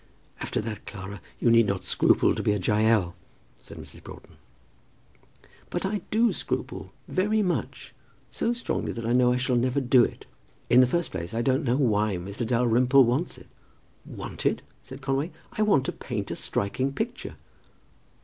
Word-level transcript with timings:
"After 0.39 0.61
that, 0.61 0.87
Clara, 0.87 1.21
you 1.39 1.51
need 1.51 1.67
not 1.67 1.83
scruple 1.83 2.33
to 2.33 2.41
be 2.41 2.53
a 2.53 2.57
Jael," 2.57 3.13
said 3.61 3.77
Mrs. 3.77 4.01
Broughton. 4.01 4.37
"But 5.69 5.85
I 5.85 6.01
do 6.09 6.33
scruple, 6.33 6.91
very 7.07 7.43
much; 7.43 7.93
so 8.31 8.51
strongly 8.51 8.93
that 8.93 9.05
I 9.05 9.13
know 9.13 9.27
I 9.31 9.37
never 9.37 9.37
shall 9.39 9.55
do 9.57 10.03
it. 10.03 10.25
In 10.71 10.81
the 10.81 10.87
first 10.87 11.11
place 11.11 11.35
I 11.35 11.43
don't 11.43 11.63
know 11.63 11.77
why 11.77 12.15
Mr. 12.15 12.47
Dalrymple 12.47 13.03
wants 13.03 13.37
it." 13.37 13.45
"Want 14.03 14.43
it!" 14.47 14.63
said 14.81 15.01
Conway. 15.03 15.29
"I 15.51 15.61
want 15.61 15.85
to 15.85 15.91
paint 15.91 16.31
a 16.31 16.35
striking 16.35 16.91
picture." 16.93 17.35